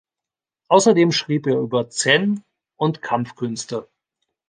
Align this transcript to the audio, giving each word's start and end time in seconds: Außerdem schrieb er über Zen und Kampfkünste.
Außerdem 0.69 1.11
schrieb 1.11 1.45
er 1.45 1.59
über 1.59 1.87
Zen 1.91 2.43
und 2.75 3.03
Kampfkünste. 3.03 3.87